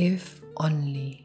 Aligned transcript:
If 0.00 0.40
only. 0.56 1.20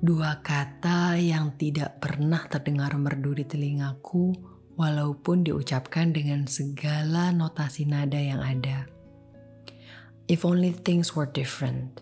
Dua 0.00 0.40
kata 0.40 1.20
yang 1.20 1.60
tidak 1.60 2.00
pernah 2.00 2.48
terdengar 2.48 2.96
merdu 2.96 3.36
di 3.36 3.44
telingaku 3.44 4.32
walaupun 4.72 5.44
diucapkan 5.44 6.08
dengan 6.08 6.48
segala 6.48 7.28
notasi 7.28 7.84
nada 7.84 8.16
yang 8.16 8.40
ada. 8.40 8.88
If 10.32 10.48
only 10.48 10.72
things 10.72 11.12
were 11.12 11.28
different. 11.28 12.00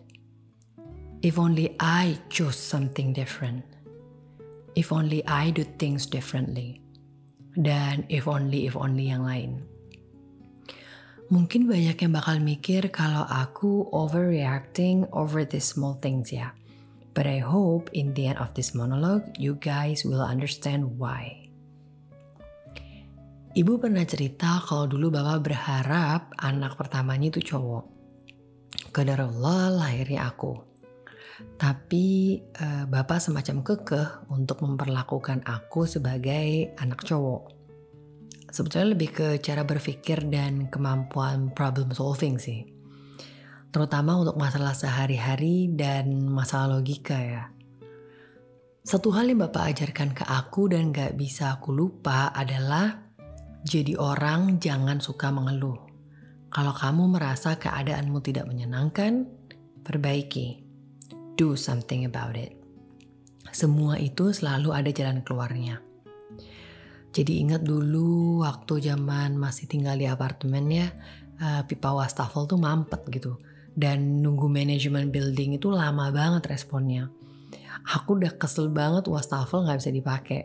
If 1.26 1.34
only 1.34 1.74
I 1.82 2.22
chose 2.30 2.54
something 2.54 3.10
different. 3.10 3.66
If 4.78 4.94
only 4.94 5.26
I 5.26 5.50
do 5.50 5.66
things 5.82 6.06
differently. 6.06 6.78
Dan 7.58 8.06
if 8.06 8.30
only, 8.30 8.70
if 8.70 8.78
only 8.78 9.10
yang 9.10 9.26
lain. 9.26 9.66
Mungkin 11.28 11.68
banyak 11.68 12.00
yang 12.00 12.12
bakal 12.16 12.40
mikir 12.40 12.88
kalau 12.88 13.28
aku 13.28 13.84
overreacting 13.92 15.04
over 15.12 15.44
these 15.44 15.68
small 15.68 16.00
things 16.00 16.32
ya. 16.32 16.56
But 17.12 17.28
I 17.28 17.44
hope 17.44 17.92
in 17.92 18.16
the 18.16 18.32
end 18.32 18.40
of 18.40 18.56
this 18.56 18.72
monologue, 18.72 19.28
you 19.36 19.60
guys 19.60 20.08
will 20.08 20.24
understand 20.24 20.96
why. 20.96 21.48
Ibu 23.52 23.76
pernah 23.76 24.08
cerita 24.08 24.64
kalau 24.64 24.88
dulu 24.88 25.12
bapak 25.12 25.38
berharap 25.44 26.32
anak 26.40 26.80
pertamanya 26.80 27.28
itu 27.28 27.44
cowok. 27.44 27.84
Allah 28.96 29.68
lahirnya 29.68 30.32
aku. 30.32 30.56
Tapi 31.60 32.38
uh, 32.56 32.88
bapak 32.88 33.20
semacam 33.20 33.60
kekeh 33.60 34.08
untuk 34.32 34.64
memperlakukan 34.64 35.44
aku 35.44 35.84
sebagai 35.84 36.72
anak 36.80 37.04
cowok. 37.04 37.57
Sebetulnya 38.48 38.96
lebih 38.96 39.10
ke 39.12 39.28
cara 39.44 39.62
berpikir 39.62 40.24
dan 40.32 40.72
kemampuan 40.72 41.52
problem 41.52 41.92
solving 41.92 42.40
sih. 42.40 42.64
Terutama 43.68 44.16
untuk 44.16 44.40
masalah 44.40 44.72
sehari-hari 44.72 45.68
dan 45.76 46.24
masalah 46.32 46.80
logika 46.80 47.20
ya. 47.20 47.44
Satu 48.80 49.12
hal 49.12 49.28
yang 49.28 49.44
Bapak 49.44 49.76
ajarkan 49.76 50.16
ke 50.16 50.24
aku 50.24 50.72
dan 50.72 50.88
gak 50.96 51.12
bisa 51.12 51.60
aku 51.60 51.76
lupa 51.76 52.32
adalah 52.32 53.12
jadi 53.60 54.00
orang 54.00 54.56
jangan 54.56 54.96
suka 54.96 55.28
mengeluh. 55.28 55.76
Kalau 56.48 56.72
kamu 56.72 57.20
merasa 57.20 57.60
keadaanmu 57.60 58.24
tidak 58.24 58.48
menyenangkan, 58.48 59.28
perbaiki. 59.84 60.64
Do 61.36 61.52
something 61.52 62.08
about 62.08 62.40
it. 62.40 62.56
Semua 63.52 64.00
itu 64.00 64.32
selalu 64.32 64.72
ada 64.72 64.88
jalan 64.88 65.20
keluarnya. 65.20 65.87
Jadi 67.08 67.40
ingat 67.40 67.64
dulu 67.64 68.44
waktu 68.44 68.92
zaman 68.92 69.40
masih 69.40 69.64
tinggal 69.64 69.96
di 69.96 70.04
apartemen 70.04 70.68
ya, 70.68 70.88
uh, 71.40 71.62
pipa 71.64 71.96
wastafel 71.96 72.44
tuh 72.44 72.60
mampet 72.60 73.00
gitu. 73.08 73.40
Dan 73.72 74.20
nunggu 74.20 74.50
manajemen 74.50 75.08
building 75.08 75.56
itu 75.56 75.72
lama 75.72 76.12
banget 76.12 76.44
responnya. 76.50 77.08
Aku 77.88 78.18
udah 78.20 78.36
kesel 78.36 78.68
banget 78.68 79.08
wastafel 79.08 79.64
nggak 79.64 79.78
bisa 79.80 79.92
dipakai. 79.94 80.40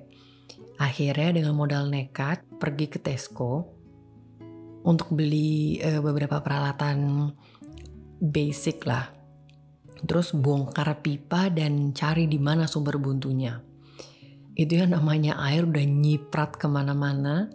Akhirnya 0.79 1.35
dengan 1.35 1.53
modal 1.53 1.91
nekat 1.91 2.47
pergi 2.57 2.87
ke 2.87 2.97
Tesco 3.03 3.67
untuk 4.87 5.11
beli 5.11 5.83
uh, 5.83 5.99
beberapa 5.99 6.39
peralatan 6.39 7.27
basic 8.23 8.87
lah. 8.87 9.11
Terus 10.03 10.31
bongkar 10.31 10.99
pipa 11.03 11.51
dan 11.51 11.91
cari 11.91 12.27
di 12.27 12.39
mana 12.39 12.67
sumber 12.67 12.99
buntunya 12.99 13.72
itu 14.53 14.77
yang 14.77 14.93
namanya 14.93 15.33
air 15.49 15.65
udah 15.65 15.85
nyiprat 15.85 16.61
ke 16.61 16.69
mana-mana. 16.69 17.49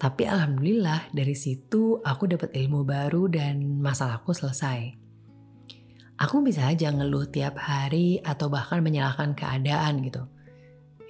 Tapi 0.00 0.24
alhamdulillah 0.24 1.12
dari 1.12 1.36
situ 1.36 2.00
aku 2.00 2.30
dapat 2.30 2.54
ilmu 2.56 2.86
baru 2.86 3.28
dan 3.28 3.82
masalahku 3.82 4.32
selesai. 4.32 4.96
Aku 6.20 6.40
bisa 6.44 6.68
aja 6.68 6.88
ngeluh 6.92 7.28
tiap 7.28 7.60
hari 7.60 8.20
atau 8.20 8.48
bahkan 8.48 8.80
menyalahkan 8.80 9.36
keadaan 9.36 10.04
gitu. 10.04 10.24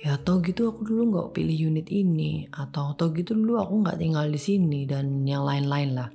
Ya 0.00 0.16
tau 0.16 0.40
gitu 0.40 0.72
aku 0.72 0.86
dulu 0.88 1.02
nggak 1.12 1.28
pilih 1.36 1.70
unit 1.70 1.92
ini 1.92 2.48
atau 2.48 2.96
tau 2.96 3.12
gitu 3.12 3.36
dulu 3.36 3.60
aku 3.60 3.84
nggak 3.84 4.00
tinggal 4.00 4.26
di 4.32 4.40
sini 4.40 4.88
dan 4.88 5.28
yang 5.28 5.44
lain-lain 5.44 5.90
lah. 5.92 6.10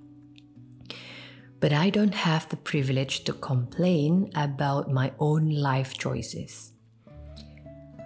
But 1.62 1.72
I 1.72 1.94
don't 1.94 2.18
have 2.18 2.50
the 2.52 2.60
privilege 2.60 3.24
to 3.30 3.34
complain 3.38 4.34
about 4.36 4.92
my 4.92 5.16
own 5.22 5.54
life 5.54 5.96
choices. 5.96 6.75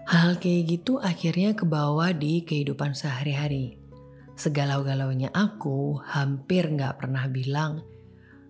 Hal 0.09 0.41
kayak 0.41 0.73
gitu 0.73 0.97
akhirnya 0.97 1.53
kebawa 1.53 2.17
di 2.17 2.41
kehidupan 2.41 2.97
sehari-hari. 2.97 3.77
Segalau-galaunya 4.33 5.29
aku 5.29 6.01
hampir 6.01 6.65
gak 6.73 6.97
pernah 6.97 7.29
bilang, 7.29 7.85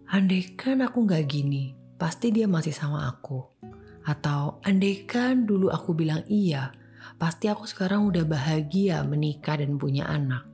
andaikan 0.07 0.79
aku 0.79 1.03
gak 1.03 1.27
gini, 1.27 1.75
pasti 1.99 2.31
dia 2.31 2.47
masih 2.47 2.71
sama 2.71 3.11
aku. 3.11 3.43
Atau 4.07 4.63
andaikan 4.63 5.43
dulu 5.43 5.67
aku 5.67 5.91
bilang 5.91 6.23
iya, 6.31 6.71
pasti 7.19 7.51
aku 7.51 7.67
sekarang 7.67 8.07
udah 8.07 8.23
bahagia 8.23 9.03
menikah 9.03 9.59
dan 9.59 9.75
punya 9.75 10.07
anak. 10.07 10.47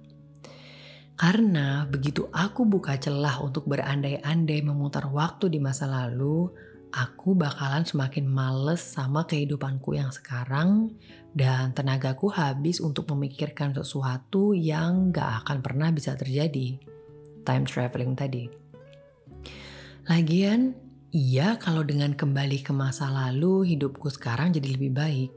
Karena 1.13 1.85
begitu 1.85 2.33
aku 2.33 2.65
buka 2.65 2.97
celah 2.97 3.45
untuk 3.45 3.69
berandai-andai 3.69 4.57
memutar 4.65 5.05
waktu 5.13 5.53
di 5.53 5.61
masa 5.61 5.85
lalu, 5.85 6.49
aku 6.95 7.35
bakalan 7.35 7.83
semakin 7.83 8.23
males 8.23 8.79
sama 8.79 9.27
kehidupanku 9.27 9.99
yang 9.99 10.15
sekarang 10.15 10.95
dan 11.35 11.75
tenagaku 11.75 12.31
habis 12.31 12.79
untuk 12.79 13.11
memikirkan 13.11 13.75
sesuatu 13.75 14.55
yang 14.55 15.11
gak 15.11 15.43
akan 15.43 15.59
pernah 15.59 15.91
bisa 15.91 16.15
terjadi. 16.15 16.79
Time 17.43 17.67
traveling 17.67 18.15
tadi. 18.15 18.47
Lagian, 20.07 20.71
iya 21.11 21.59
kalau 21.59 21.83
dengan 21.83 22.15
kembali 22.15 22.63
ke 22.63 22.71
masa 22.71 23.11
lalu 23.11 23.75
hidupku 23.75 24.07
sekarang 24.07 24.55
jadi 24.55 24.79
lebih 24.79 24.95
baik. 24.95 25.31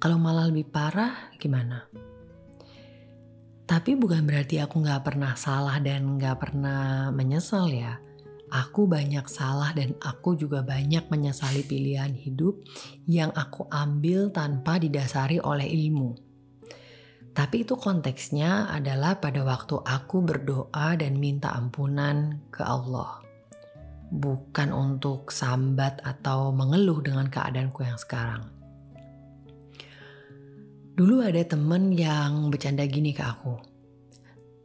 Kalau 0.00 0.16
malah 0.16 0.48
lebih 0.48 0.72
parah, 0.72 1.28
gimana? 1.36 1.84
Tapi 3.68 3.92
bukan 3.92 4.24
berarti 4.24 4.64
aku 4.64 4.80
gak 4.80 5.04
pernah 5.04 5.36
salah 5.36 5.76
dan 5.84 6.16
gak 6.16 6.40
pernah 6.40 7.12
menyesal 7.12 7.68
ya 7.68 8.00
Aku 8.48 8.88
banyak 8.88 9.28
salah 9.28 9.76
dan 9.76 9.92
aku 10.00 10.32
juga 10.32 10.64
banyak 10.64 11.12
menyesali 11.12 11.60
pilihan 11.68 12.16
hidup 12.16 12.64
yang 13.04 13.28
aku 13.36 13.68
ambil 13.68 14.32
tanpa 14.32 14.80
didasari 14.80 15.36
oleh 15.36 15.68
ilmu. 15.68 16.16
Tapi 17.36 17.62
itu 17.62 17.78
konteksnya 17.78 18.72
adalah 18.72 19.20
pada 19.20 19.44
waktu 19.44 19.78
aku 19.84 20.24
berdoa 20.24 20.96
dan 20.98 21.20
minta 21.20 21.54
ampunan 21.54 22.40
ke 22.48 22.64
Allah. 22.64 23.20
Bukan 24.08 24.72
untuk 24.72 25.28
sambat 25.28 26.00
atau 26.00 26.50
mengeluh 26.50 27.04
dengan 27.04 27.28
keadaanku 27.28 27.84
yang 27.84 28.00
sekarang. 28.00 28.48
Dulu 30.98 31.22
ada 31.22 31.38
temen 31.46 31.94
yang 31.94 32.50
bercanda 32.50 32.82
gini 32.88 33.14
ke 33.14 33.22
aku. 33.22 33.54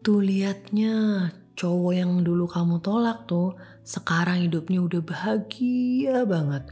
Tuh 0.01 0.23
liatnya 0.23 1.29
cowok 1.53 1.93
yang 1.93 2.25
dulu 2.25 2.49
kamu 2.49 2.81
tolak 2.81 3.29
tuh 3.29 3.53
sekarang 3.83 4.47
hidupnya 4.47 4.79
udah 4.79 5.03
bahagia 5.03 6.23
banget. 6.23 6.63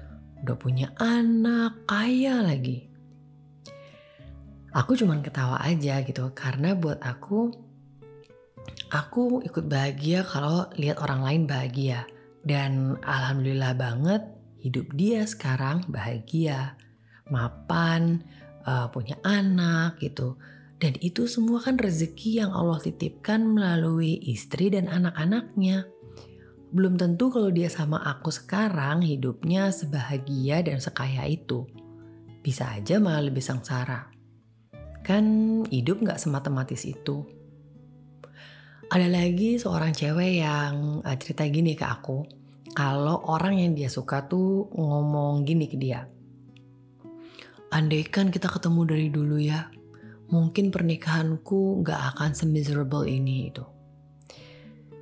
Udah 0.41 0.57
punya 0.57 0.87
anak, 0.97 1.85
kaya 1.85 2.39
lagi. 2.41 2.87
Aku 4.71 4.95
cuman 4.95 5.19
ketawa 5.19 5.59
aja 5.59 5.99
gitu 6.01 6.31
karena 6.31 6.71
buat 6.71 7.03
aku 7.03 7.51
aku 8.87 9.43
ikut 9.43 9.67
bahagia 9.67 10.23
kalau 10.23 10.71
lihat 10.79 11.03
orang 11.03 11.21
lain 11.27 11.43
bahagia 11.43 12.07
dan 12.47 12.95
alhamdulillah 13.03 13.75
banget 13.75 14.23
hidup 14.63 14.87
dia 14.95 15.27
sekarang 15.27 15.83
bahagia, 15.91 16.79
mapan, 17.27 18.23
uh, 18.63 18.87
punya 18.87 19.19
anak 19.27 19.99
gitu 19.99 20.39
dan 20.81 20.95
itu 21.03 21.27
semua 21.27 21.59
kan 21.59 21.75
rezeki 21.75 22.41
yang 22.41 22.55
Allah 22.55 22.81
titipkan 22.81 23.45
melalui 23.45 24.17
istri 24.23 24.73
dan 24.73 24.89
anak-anaknya. 24.89 25.85
Belum 26.71 26.95
tentu 26.95 27.27
kalau 27.27 27.51
dia 27.51 27.67
sama 27.67 27.99
aku 27.99 28.31
sekarang 28.31 29.03
hidupnya 29.03 29.75
sebahagia 29.75 30.63
dan 30.63 30.79
sekaya 30.79 31.27
itu. 31.27 31.67
Bisa 32.39 32.71
aja 32.71 32.95
malah 32.95 33.27
lebih 33.27 33.43
sengsara. 33.43 34.07
Kan 35.03 35.25
hidup 35.67 35.99
gak 36.07 36.23
sematematis 36.23 36.87
itu. 36.87 37.27
Ada 38.87 39.11
lagi 39.11 39.59
seorang 39.59 39.91
cewek 39.91 40.39
yang 40.39 41.03
uh, 41.03 41.15
cerita 41.19 41.43
gini 41.51 41.75
ke 41.75 41.83
aku. 41.83 42.23
Kalau 42.71 43.19
orang 43.27 43.59
yang 43.59 43.75
dia 43.75 43.91
suka 43.91 44.31
tuh 44.31 44.71
ngomong 44.71 45.43
gini 45.43 45.67
ke 45.67 45.75
dia. 45.75 46.07
Andaikan 47.71 48.31
kita 48.31 48.47
ketemu 48.47 48.81
dari 48.87 49.07
dulu 49.11 49.35
ya, 49.39 49.67
mungkin 50.31 50.71
pernikahanku 50.71 51.83
gak 51.83 52.15
akan 52.15 52.31
semiserable 52.31 53.03
ini 53.03 53.51
itu. 53.51 53.63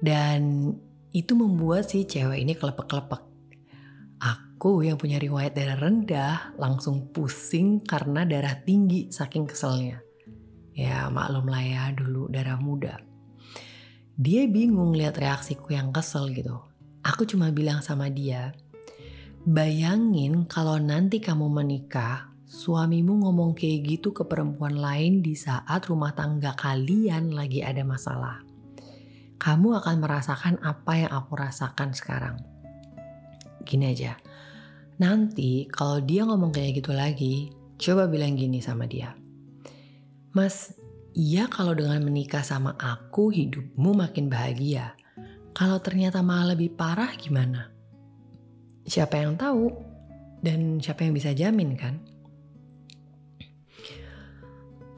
Dan 0.02 0.74
itu 1.16 1.34
membuat 1.34 1.90
si 1.90 2.06
cewek 2.06 2.42
ini 2.42 2.54
kelepek-kelepek. 2.54 3.24
Aku 4.20 4.84
yang 4.84 5.00
punya 5.00 5.18
riwayat 5.18 5.56
darah 5.56 5.80
rendah 5.80 6.54
langsung 6.60 7.10
pusing 7.16 7.80
karena 7.82 8.28
darah 8.28 8.60
tinggi 8.60 9.08
saking 9.10 9.48
keselnya. 9.48 10.04
Ya 10.76 11.08
maklum 11.08 11.48
lah 11.48 11.64
ya 11.64 11.84
dulu 11.96 12.28
darah 12.28 12.60
muda. 12.60 13.00
Dia 14.20 14.48
bingung 14.52 14.92
lihat 14.92 15.16
reaksiku 15.16 15.72
yang 15.72 15.96
kesel 15.96 16.28
gitu. 16.36 16.60
Aku 17.08 17.24
cuma 17.24 17.56
bilang 17.56 17.80
sama 17.80 18.12
dia, 18.12 18.52
Bayangin 19.48 20.44
kalau 20.44 20.76
nanti 20.76 21.24
kamu 21.24 21.48
menikah, 21.48 22.28
suamimu 22.44 23.24
ngomong 23.24 23.56
kayak 23.56 23.88
gitu 23.88 24.12
ke 24.12 24.28
perempuan 24.28 24.76
lain 24.76 25.24
di 25.24 25.32
saat 25.32 25.88
rumah 25.88 26.12
tangga 26.12 26.52
kalian 26.60 27.32
lagi 27.32 27.64
ada 27.64 27.88
masalah. 27.88 28.49
Kamu 29.40 29.80
akan 29.80 29.96
merasakan 30.04 30.60
apa 30.60 30.94
yang 31.00 31.12
aku 31.16 31.32
rasakan 31.40 31.96
sekarang. 31.96 32.38
Gini 33.64 33.96
aja, 33.96 34.20
nanti 35.00 35.66
kalau 35.72 36.04
dia 36.04 36.28
ngomong 36.28 36.52
kayak 36.52 36.84
gitu 36.84 36.92
lagi, 36.92 37.50
coba 37.80 38.12
bilang 38.12 38.36
gini 38.36 38.60
sama 38.60 38.84
dia. 38.86 39.16
Mas, 40.36 40.76
iya 41.16 41.48
kalau 41.48 41.72
dengan 41.72 42.04
menikah 42.04 42.44
sama 42.44 42.76
aku 42.76 43.32
hidupmu 43.32 43.96
makin 43.96 44.28
bahagia. 44.28 44.94
Kalau 45.56 45.80
ternyata 45.80 46.20
malah 46.20 46.54
lebih 46.54 46.76
parah 46.76 47.16
gimana? 47.16 47.80
siapa 48.90 49.22
yang 49.22 49.38
tahu 49.38 49.70
dan 50.42 50.82
siapa 50.82 51.06
yang 51.06 51.14
bisa 51.14 51.32
jamin 51.38 51.78
kan? 51.78 52.02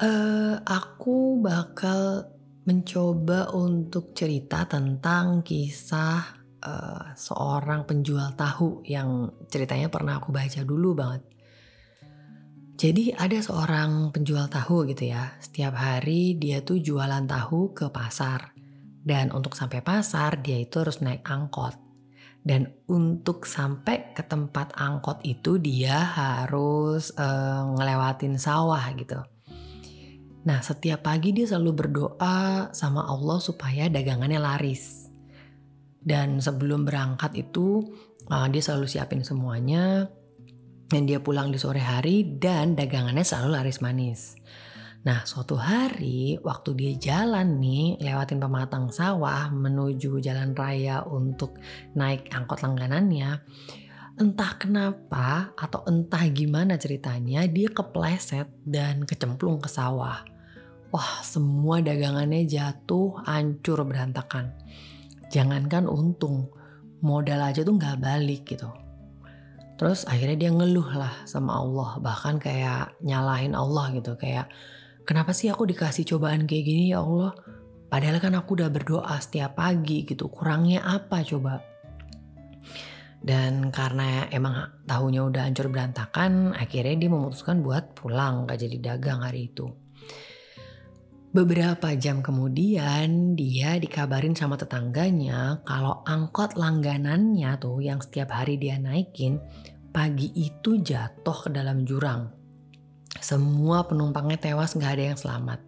Uh, 0.02 0.58
aku 0.66 1.38
bakal 1.46 2.26
mencoba 2.62 3.50
untuk 3.58 4.13
cerita 4.13 4.69
tentang 4.69 5.42
kisah 5.42 6.22
uh, 6.62 7.04
seorang 7.18 7.90
penjual 7.90 8.38
tahu 8.38 8.86
yang 8.86 9.34
ceritanya 9.50 9.90
pernah 9.90 10.22
aku 10.22 10.30
baca 10.30 10.62
dulu 10.62 10.94
banget. 10.94 11.22
Jadi 12.81 13.13
ada 13.13 13.38
seorang 13.38 14.10
penjual 14.10 14.50
tahu 14.50 14.90
gitu 14.90 15.13
ya. 15.13 15.38
Setiap 15.38 15.78
hari 15.78 16.34
dia 16.38 16.66
tuh 16.66 16.81
jualan 16.81 17.25
tahu 17.30 17.78
ke 17.78 17.94
pasar. 17.94 18.58
Dan 19.02 19.34
untuk 19.34 19.54
sampai 19.54 19.86
pasar 19.86 20.42
dia 20.42 20.58
itu 20.62 20.81
harus 20.81 20.98
naik 21.02 21.22
angkot. 21.25 21.78
Dan 22.42 22.74
untuk 22.90 23.46
sampai 23.46 24.18
ke 24.18 24.25
tempat 24.25 24.74
angkot 24.74 25.22
itu 25.22 25.62
dia 25.62 25.94
harus 25.94 27.13
uh, 27.18 27.69
ngelewatin 27.78 28.42
sawah 28.42 28.81
gitu. 28.98 29.22
Nah 30.42 30.60
setiap 30.66 31.06
pagi 31.06 31.34
dia 31.34 31.46
selalu 31.46 31.72
berdoa 31.86 32.70
sama 32.74 33.06
Allah 33.06 33.38
supaya 33.38 33.86
dagangannya 33.92 34.42
laris. 34.42 35.10
Dan 36.02 36.42
sebelum 36.42 36.82
berangkat 36.82 37.38
itu 37.38 37.86
uh, 38.30 38.48
dia 38.50 38.62
selalu 38.62 38.90
siapin 38.90 39.22
semuanya. 39.22 40.10
Dan 40.92 41.08
dia 41.08 41.24
pulang 41.24 41.54
di 41.54 41.62
sore 41.62 41.80
hari 41.80 42.36
dan 42.42 42.76
dagangannya 42.76 43.24
selalu 43.24 43.50
laris 43.56 43.80
manis. 43.80 44.36
Nah, 45.02 45.26
suatu 45.26 45.58
hari 45.58 46.38
waktu 46.46 46.78
dia 46.78 46.94
jalan 46.94 47.58
nih 47.58 47.98
lewatin 47.98 48.38
pematang 48.38 48.94
sawah 48.94 49.50
menuju 49.50 50.22
jalan 50.22 50.54
raya 50.54 51.02
untuk 51.02 51.58
naik 51.98 52.30
angkot 52.30 52.62
langganannya, 52.62 53.42
entah 54.22 54.52
kenapa 54.62 55.58
atau 55.58 55.82
entah 55.90 56.22
gimana 56.30 56.78
ceritanya 56.78 57.50
dia 57.50 57.74
kepleset 57.74 58.46
dan 58.62 59.02
kecemplung 59.02 59.58
ke 59.58 59.72
sawah. 59.74 60.22
Wah, 60.92 61.24
semua 61.24 61.80
dagangannya 61.80 62.44
jatuh, 62.44 63.24
hancur 63.24 63.88
berantakan. 63.88 64.52
Jangankan 65.32 65.88
untung, 65.88 66.52
modal 67.00 67.40
aja 67.48 67.64
tuh 67.64 67.80
nggak 67.80 68.04
balik 68.04 68.44
gitu. 68.44 68.68
Terus 69.80 70.04
akhirnya 70.06 70.38
dia 70.38 70.52
ngeluh 70.52 70.92
lah 70.94 71.24
sama 71.24 71.58
Allah, 71.58 71.98
bahkan 72.04 72.38
kayak 72.38 73.00
nyalahin 73.02 73.56
Allah 73.56 73.90
gitu, 73.96 74.20
kayak 74.20 74.52
Kenapa 75.02 75.34
sih 75.34 75.50
aku 75.50 75.66
dikasih 75.66 76.06
cobaan 76.06 76.46
kayak 76.46 76.66
gini 76.66 76.94
ya 76.94 77.02
Allah? 77.02 77.34
Padahal 77.90 78.22
kan 78.22 78.38
aku 78.38 78.56
udah 78.56 78.70
berdoa 78.70 79.18
setiap 79.18 79.58
pagi 79.58 80.06
gitu. 80.06 80.30
Kurangnya 80.30 80.86
apa 80.86 81.26
coba? 81.26 81.60
Dan 83.22 83.70
karena 83.70 84.32
emang 84.32 84.86
tahunya 84.86 85.22
udah 85.26 85.42
hancur 85.46 85.70
berantakan, 85.70 86.56
akhirnya 86.58 86.96
dia 86.96 87.10
memutuskan 87.12 87.62
buat 87.62 87.94
pulang 87.98 88.50
gak 88.50 88.62
jadi 88.62 88.78
dagang 88.94 89.22
hari 89.22 89.52
itu. 89.54 89.70
Beberapa 91.31 91.95
jam 91.95 92.19
kemudian 92.19 93.39
dia 93.39 93.80
dikabarin 93.80 94.36
sama 94.36 94.60
tetangganya 94.60 95.63
kalau 95.63 96.04
angkot 96.04 96.60
langganannya 96.60 97.56
tuh 97.56 97.80
yang 97.80 98.04
setiap 98.04 98.36
hari 98.36 98.60
dia 98.60 98.75
naikin 98.75 99.39
pagi 99.95 100.28
itu 100.36 100.83
jatuh 100.83 101.48
ke 101.48 101.50
dalam 101.56 101.88
jurang. 101.88 102.28
Semua 103.24 103.88
penumpangnya 103.88 104.44
tewas 104.44 104.75
gak 104.75 105.00
ada 105.00 105.16
yang 105.16 105.19
selamat. 105.19 105.63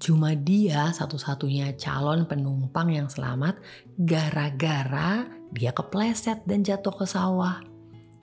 Cuma 0.00 0.32
dia 0.32 0.88
satu-satunya 0.88 1.76
calon 1.76 2.24
penumpang 2.24 2.96
yang 2.96 3.12
selamat 3.12 3.60
gara-gara 4.00 5.28
dia 5.52 5.76
kepleset 5.76 6.40
dan 6.48 6.64
jatuh 6.64 6.96
ke 6.96 7.04
sawah. 7.04 7.60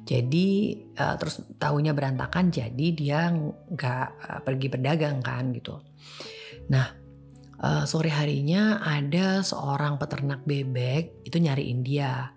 Jadi 0.09 0.73
uh, 0.97 1.21
terus 1.21 1.37
tahunya 1.61 1.93
berantakan 1.93 2.49
jadi 2.49 2.87
dia 2.97 3.29
nggak 3.29 4.07
uh, 4.25 4.39
pergi 4.41 4.67
berdagang 4.73 5.21
kan 5.21 5.53
gitu. 5.53 5.77
Nah 6.69 6.87
uh, 7.59 7.83
sore 7.83 8.13
harinya 8.13 8.79
ada 8.83 9.41
seorang 9.41 9.97
peternak 9.97 10.45
bebek 10.47 11.25
itu 11.25 11.37
nyariin 11.39 11.81
dia. 11.81 12.31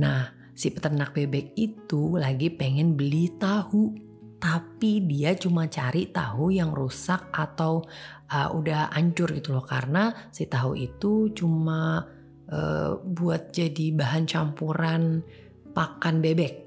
Nah 0.00 0.32
si 0.56 0.68
peternak 0.68 1.16
bebek 1.16 1.56
itu 1.56 2.20
lagi 2.20 2.52
pengen 2.52 2.98
beli 2.98 3.32
tahu 3.40 4.10
tapi 4.40 5.04
dia 5.04 5.36
cuma 5.36 5.68
cari 5.68 6.08
tahu 6.08 6.48
yang 6.48 6.72
rusak 6.72 7.28
atau 7.28 7.84
uh, 8.32 8.48
udah 8.56 8.88
hancur 8.96 9.28
gitu 9.36 9.52
loh 9.52 9.64
karena 9.64 10.16
si 10.32 10.48
tahu 10.48 10.72
itu 10.80 11.28
cuma 11.36 12.08
uh, 12.48 12.96
buat 13.04 13.52
jadi 13.52 13.92
bahan 13.92 14.24
campuran 14.24 15.20
pakan 15.76 16.24
bebek 16.24 16.64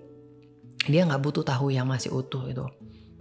dia 0.85 1.01
nggak 1.09 1.21
butuh 1.25 1.41
tahu 1.41 1.73
yang 1.73 1.89
masih 1.89 2.13
utuh 2.13 2.45
itu 2.45 2.65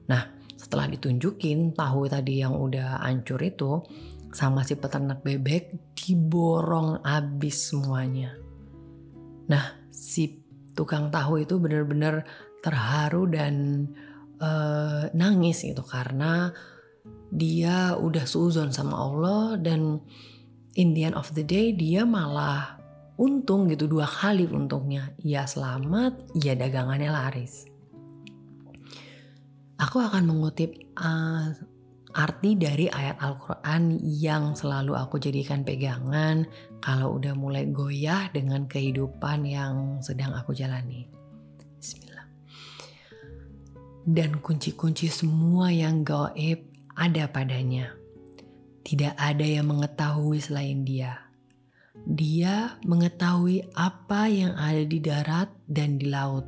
nah 0.04 0.28
setelah 0.62 0.86
ditunjukin 0.86 1.74
tahu 1.74 2.06
tadi 2.06 2.38
yang 2.38 2.54
udah 2.54 3.02
hancur 3.02 3.42
itu 3.42 3.82
sama 4.30 4.62
si 4.62 4.78
peternak 4.78 5.20
bebek 5.26 5.94
diborong 5.98 7.02
abis 7.02 7.74
semuanya 7.74 8.38
nah 9.50 9.74
si 9.90 10.38
tukang 10.72 11.10
tahu 11.10 11.42
itu 11.42 11.58
bener-bener 11.58 12.22
terharu 12.62 13.26
dan 13.26 13.86
uh, 14.38 15.10
nangis 15.12 15.66
gitu 15.66 15.82
karena 15.82 16.54
dia 17.32 17.98
udah 17.98 18.24
suzon 18.28 18.70
sama 18.70 18.96
Allah 18.96 19.56
dan 19.58 19.98
in 20.78 20.92
the 20.96 21.04
end 21.04 21.16
of 21.18 21.32
the 21.34 21.44
day 21.44 21.72
dia 21.72 22.06
malah 22.06 22.80
untung 23.20 23.68
gitu 23.68 23.88
dua 23.88 24.04
kali 24.08 24.48
untungnya. 24.48 25.12
Ia 25.24 25.44
selamat, 25.48 26.36
ia 26.36 26.56
dagangannya 26.56 27.10
laris. 27.12 27.71
Aku 29.82 29.98
akan 29.98 30.30
mengutip 30.30 30.78
uh, 30.94 31.50
arti 32.14 32.54
dari 32.54 32.86
ayat 32.86 33.18
Al-Quran 33.18 33.98
yang 33.98 34.54
selalu 34.54 34.94
aku 34.94 35.18
jadikan 35.18 35.66
pegangan 35.66 36.46
kalau 36.78 37.18
udah 37.18 37.34
mulai 37.34 37.66
goyah 37.66 38.30
dengan 38.30 38.70
kehidupan 38.70 39.42
yang 39.42 39.98
sedang 40.04 40.30
aku 40.38 40.54
jalani 40.54 41.12
dan 44.08 44.42
kunci-kunci 44.42 45.06
semua 45.06 45.70
yang 45.70 46.02
gaib 46.02 46.66
ada 46.98 47.30
padanya. 47.30 47.94
Tidak 48.82 49.14
ada 49.14 49.46
yang 49.46 49.70
mengetahui 49.70 50.42
selain 50.42 50.82
dia. 50.82 51.22
Dia 52.02 52.82
mengetahui 52.82 53.62
apa 53.78 54.26
yang 54.26 54.58
ada 54.58 54.82
di 54.82 54.98
darat 54.98 55.54
dan 55.70 56.02
di 56.02 56.10
laut. 56.10 56.42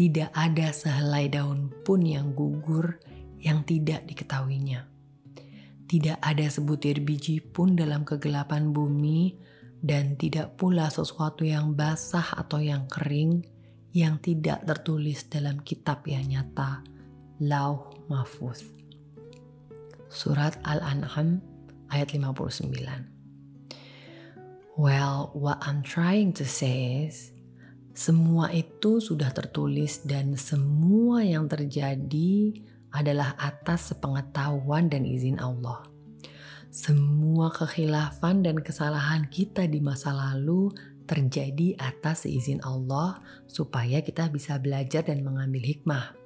Tidak 0.00 0.32
ada 0.32 0.72
sehelai 0.72 1.28
daun 1.28 1.68
pun 1.84 2.00
yang 2.00 2.32
gugur 2.32 2.96
yang 3.36 3.68
tidak 3.68 4.08
diketahuinya. 4.08 4.88
Tidak 5.84 6.24
ada 6.24 6.46
sebutir 6.48 7.04
biji 7.04 7.44
pun 7.44 7.76
dalam 7.76 8.08
kegelapan 8.08 8.72
bumi, 8.72 9.36
dan 9.84 10.16
tidak 10.16 10.56
pula 10.56 10.88
sesuatu 10.88 11.44
yang 11.44 11.76
basah 11.76 12.32
atau 12.32 12.64
yang 12.64 12.88
kering 12.88 13.44
yang 13.92 14.22
tidak 14.22 14.62
tertulis 14.62 15.26
dalam 15.26 15.60
kitab 15.66 16.06
yang 16.06 16.24
nyata, 16.24 16.80
Lauh 17.42 17.90
Mahfuz. 18.06 18.70
Surat 20.08 20.56
Al-An'am 20.62 21.42
ayat 21.90 22.14
59. 22.14 22.70
Well, 24.78 25.34
what 25.34 25.58
I'm 25.60 25.82
trying 25.82 26.32
to 26.38 26.46
say 26.46 27.04
is, 27.10 27.34
semua 28.00 28.48
itu 28.48 28.96
sudah 28.96 29.28
tertulis 29.28 30.08
dan 30.08 30.32
semua 30.32 31.20
yang 31.20 31.44
terjadi 31.44 32.56
adalah 32.96 33.36
atas 33.36 33.92
sepengetahuan 33.92 34.88
dan 34.88 35.04
izin 35.04 35.36
Allah. 35.36 35.84
Semua 36.72 37.52
kekhilafan 37.52 38.40
dan 38.40 38.64
kesalahan 38.64 39.28
kita 39.28 39.68
di 39.68 39.84
masa 39.84 40.16
lalu 40.16 40.72
terjadi 41.04 41.76
atas 41.76 42.24
seizin 42.24 42.64
Allah 42.64 43.20
supaya 43.44 44.00
kita 44.00 44.32
bisa 44.32 44.56
belajar 44.56 45.04
dan 45.04 45.20
mengambil 45.20 45.60
hikmah. 45.60 46.16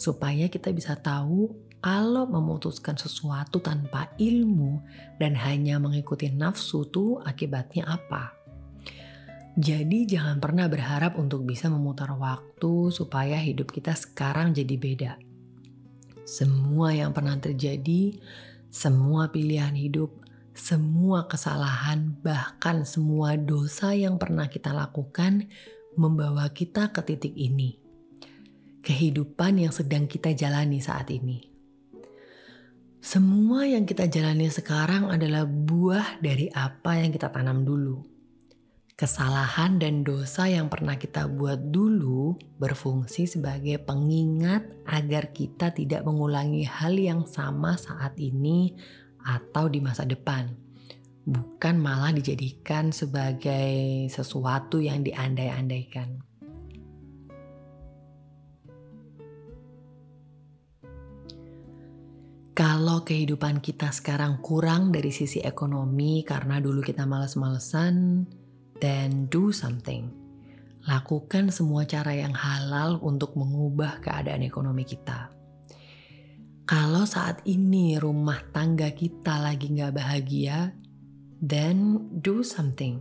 Supaya 0.00 0.48
kita 0.48 0.72
bisa 0.72 0.96
tahu 0.96 1.52
kalau 1.84 2.24
memutuskan 2.24 2.96
sesuatu 2.96 3.60
tanpa 3.60 4.08
ilmu 4.16 4.80
dan 5.20 5.36
hanya 5.36 5.76
mengikuti 5.76 6.32
nafsu 6.32 6.88
tuh 6.88 7.20
akibatnya 7.20 7.92
apa. 7.92 8.43
Jadi 9.54 10.02
jangan 10.10 10.42
pernah 10.42 10.66
berharap 10.66 11.14
untuk 11.14 11.46
bisa 11.46 11.70
memutar 11.70 12.10
waktu 12.18 12.90
supaya 12.90 13.38
hidup 13.38 13.70
kita 13.70 13.94
sekarang 13.94 14.50
jadi 14.50 14.74
beda. 14.74 15.12
Semua 16.26 16.90
yang 16.90 17.14
pernah 17.14 17.38
terjadi, 17.38 18.18
semua 18.66 19.30
pilihan 19.30 19.78
hidup, 19.78 20.10
semua 20.58 21.30
kesalahan, 21.30 22.18
bahkan 22.18 22.82
semua 22.82 23.38
dosa 23.38 23.94
yang 23.94 24.18
pernah 24.18 24.50
kita 24.50 24.74
lakukan 24.74 25.46
membawa 25.94 26.50
kita 26.50 26.90
ke 26.90 27.06
titik 27.06 27.38
ini. 27.38 27.78
Kehidupan 28.82 29.62
yang 29.62 29.70
sedang 29.70 30.10
kita 30.10 30.34
jalani 30.34 30.82
saat 30.82 31.14
ini. 31.14 31.38
Semua 32.98 33.70
yang 33.70 33.86
kita 33.86 34.10
jalani 34.10 34.50
sekarang 34.50 35.14
adalah 35.14 35.46
buah 35.46 36.18
dari 36.18 36.50
apa 36.50 36.98
yang 36.98 37.14
kita 37.14 37.30
tanam 37.30 37.62
dulu 37.62 38.13
Kesalahan 38.94 39.82
dan 39.82 40.06
dosa 40.06 40.46
yang 40.46 40.70
pernah 40.70 40.94
kita 40.94 41.26
buat 41.26 41.74
dulu 41.74 42.38
berfungsi 42.62 43.26
sebagai 43.26 43.82
pengingat 43.82 44.70
agar 44.86 45.34
kita 45.34 45.74
tidak 45.74 46.06
mengulangi 46.06 46.62
hal 46.62 46.94
yang 46.94 47.26
sama 47.26 47.74
saat 47.74 48.14
ini 48.22 48.70
atau 49.18 49.66
di 49.66 49.82
masa 49.82 50.06
depan. 50.06 50.46
Bukan 51.26 51.74
malah 51.82 52.14
dijadikan 52.14 52.94
sebagai 52.94 54.06
sesuatu 54.14 54.78
yang 54.78 55.02
diandai-andaikan. 55.02 56.22
Kalau 62.54 63.02
kehidupan 63.02 63.58
kita 63.58 63.90
sekarang 63.90 64.38
kurang 64.38 64.94
dari 64.94 65.10
sisi 65.10 65.42
ekonomi 65.42 66.22
karena 66.22 66.62
dulu 66.62 66.78
kita 66.78 67.02
males-malesan, 67.02 68.22
then 68.82 69.30
do 69.30 69.54
something. 69.54 70.10
Lakukan 70.84 71.48
semua 71.48 71.88
cara 71.88 72.12
yang 72.12 72.36
halal 72.36 73.00
untuk 73.00 73.32
mengubah 73.40 74.04
keadaan 74.04 74.44
ekonomi 74.44 74.84
kita. 74.84 75.32
Kalau 76.64 77.04
saat 77.08 77.44
ini 77.48 77.96
rumah 77.96 78.40
tangga 78.52 78.92
kita 78.92 79.40
lagi 79.40 79.72
nggak 79.72 79.96
bahagia, 79.96 80.72
then 81.40 82.08
do 82.20 82.44
something. 82.44 83.00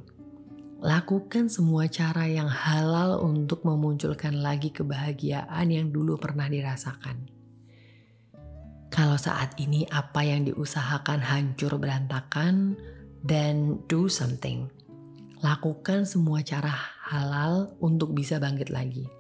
Lakukan 0.84 1.48
semua 1.48 1.88
cara 1.88 2.28
yang 2.28 2.52
halal 2.52 3.24
untuk 3.24 3.64
memunculkan 3.64 4.44
lagi 4.44 4.72
kebahagiaan 4.72 5.68
yang 5.72 5.96
dulu 5.96 6.20
pernah 6.20 6.52
dirasakan. 6.52 7.32
Kalau 8.92 9.16
saat 9.16 9.56
ini 9.64 9.88
apa 9.88 10.28
yang 10.28 10.44
diusahakan 10.44 11.24
hancur 11.24 11.80
berantakan, 11.80 12.76
then 13.24 13.80
do 13.88 14.12
something 14.12 14.68
lakukan 15.44 16.08
semua 16.08 16.40
cara 16.40 16.72
halal 17.04 17.76
untuk 17.84 18.16
bisa 18.16 18.40
bangkit 18.40 18.72
lagi. 18.72 19.12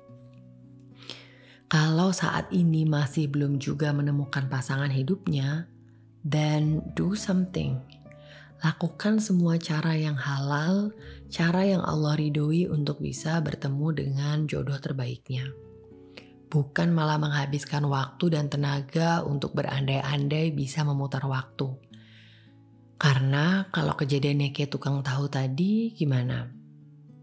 Kalau 1.68 2.16
saat 2.16 2.48
ini 2.56 2.88
masih 2.88 3.28
belum 3.28 3.60
juga 3.60 3.92
menemukan 3.92 4.48
pasangan 4.48 4.88
hidupnya, 4.88 5.68
then 6.24 6.80
do 6.96 7.12
something. 7.12 7.76
Lakukan 8.64 9.20
semua 9.20 9.60
cara 9.60 10.00
yang 10.00 10.16
halal, 10.16 10.96
cara 11.28 11.68
yang 11.68 11.84
Allah 11.84 12.16
ridhoi 12.16 12.72
untuk 12.72 13.04
bisa 13.04 13.44
bertemu 13.44 13.88
dengan 13.92 14.48
jodoh 14.48 14.80
terbaiknya. 14.80 15.52
Bukan 16.48 16.96
malah 16.96 17.20
menghabiskan 17.20 17.84
waktu 17.84 18.40
dan 18.40 18.48
tenaga 18.48 19.28
untuk 19.28 19.52
berandai-andai 19.60 20.56
bisa 20.56 20.88
memutar 20.88 21.28
waktu 21.28 21.93
karena 23.04 23.68
kalau 23.68 24.00
kejadiannya 24.00 24.56
kayak 24.56 24.80
tukang 24.80 25.04
tahu 25.04 25.28
tadi 25.28 25.92
gimana? 25.92 26.48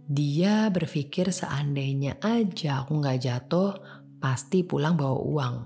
Dia 0.04 0.68
berpikir 0.68 1.32
seandainya 1.32 2.20
aja 2.20 2.84
aku 2.84 3.00
nggak 3.00 3.20
jatuh, 3.25 3.72
pasti 4.20 4.60
pulang 4.60 5.00
bawa 5.00 5.16
uang. 5.16 5.56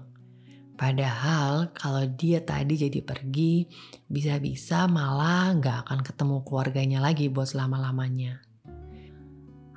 Padahal 0.79 1.75
kalau 1.75 2.07
dia 2.07 2.47
tadi 2.47 2.79
jadi 2.79 3.03
pergi, 3.03 3.67
bisa-bisa 4.07 4.87
malah 4.87 5.51
nggak 5.59 5.91
akan 5.91 6.01
ketemu 6.07 6.37
keluarganya 6.47 7.03
lagi 7.03 7.27
buat 7.27 7.51
selama-lamanya. 7.51 8.39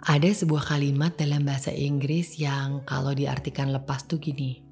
Ada 0.05 0.45
sebuah 0.45 0.69
kalimat 0.69 1.17
dalam 1.17 1.49
bahasa 1.49 1.73
Inggris 1.73 2.37
yang 2.37 2.85
kalau 2.85 3.17
diartikan 3.17 3.73
lepas 3.73 4.05
tuh 4.05 4.21
gini. 4.21 4.66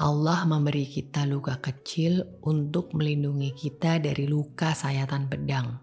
Allah 0.00 0.48
memberi 0.48 0.88
kita 0.88 1.28
luka 1.28 1.60
kecil 1.60 2.24
untuk 2.48 2.96
melindungi 2.96 3.52
kita 3.52 4.00
dari 4.00 4.24
luka 4.24 4.72
sayatan 4.72 5.28
pedang. 5.28 5.76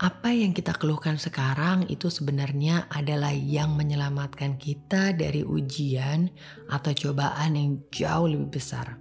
Apa 0.00 0.32
yang 0.32 0.56
kita 0.56 0.72
keluhkan 0.80 1.20
sekarang 1.20 1.84
itu 1.92 2.08
sebenarnya 2.08 2.88
adalah 2.88 3.36
yang 3.36 3.76
menyelamatkan 3.76 4.56
kita 4.56 5.12
dari 5.12 5.44
ujian 5.44 6.32
atau 6.72 6.96
cobaan 6.96 7.52
yang 7.52 7.84
jauh 7.92 8.32
lebih 8.32 8.48
besar. 8.48 8.96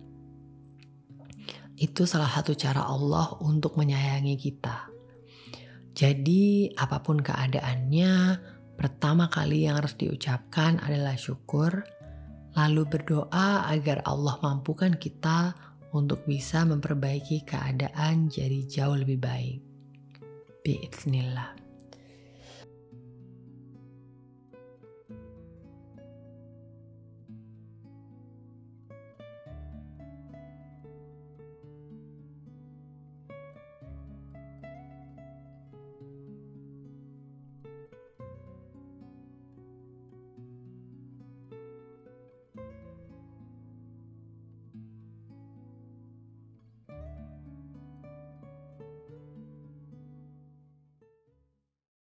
Itu 1.79 2.03
salah 2.03 2.27
satu 2.27 2.59
cara 2.59 2.83
Allah 2.83 3.39
untuk 3.39 3.79
menyayangi 3.79 4.35
kita. 4.35 4.91
Jadi, 5.95 6.75
apa 6.75 6.99
pun 6.99 7.23
keadaannya, 7.23 8.13
pertama 8.75 9.31
kali 9.31 9.71
yang 9.71 9.79
harus 9.79 9.95
diucapkan 9.95 10.83
adalah 10.83 11.15
syukur 11.15 11.79
lalu 12.55 12.87
berdoa 12.87 13.67
agar 13.67 14.01
Allah 14.07 14.39
mampukan 14.41 14.95
kita 14.95 15.53
untuk 15.91 16.23
bisa 16.25 16.65
memperbaiki 16.65 17.43
keadaan 17.43 18.29
jadi 18.29 18.65
jauh 18.65 18.97
lebih 18.97 19.19
baik. 19.19 19.59
Bismillah. 20.61 21.58